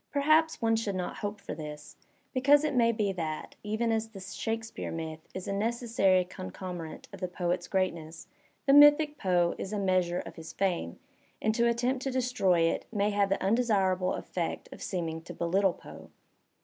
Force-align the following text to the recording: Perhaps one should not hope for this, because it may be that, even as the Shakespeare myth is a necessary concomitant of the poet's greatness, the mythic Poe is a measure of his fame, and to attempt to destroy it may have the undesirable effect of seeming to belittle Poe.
Perhaps 0.11 0.63
one 0.63 0.75
should 0.75 0.95
not 0.95 1.17
hope 1.17 1.39
for 1.39 1.53
this, 1.53 1.95
because 2.33 2.63
it 2.63 2.73
may 2.73 2.91
be 2.91 3.11
that, 3.11 3.53
even 3.61 3.91
as 3.91 4.09
the 4.09 4.19
Shakespeare 4.19 4.91
myth 4.91 5.19
is 5.35 5.47
a 5.47 5.53
necessary 5.53 6.25
concomitant 6.25 7.07
of 7.13 7.19
the 7.19 7.27
poet's 7.27 7.67
greatness, 7.67 8.27
the 8.65 8.73
mythic 8.73 9.19
Poe 9.19 9.53
is 9.59 9.71
a 9.71 9.77
measure 9.77 10.21
of 10.21 10.37
his 10.37 10.53
fame, 10.53 10.97
and 11.39 11.53
to 11.53 11.69
attempt 11.69 12.01
to 12.01 12.09
destroy 12.09 12.61
it 12.61 12.87
may 12.91 13.11
have 13.11 13.29
the 13.29 13.43
undesirable 13.43 14.15
effect 14.15 14.67
of 14.71 14.81
seeming 14.81 15.21
to 15.21 15.35
belittle 15.35 15.73
Poe. 15.73 16.09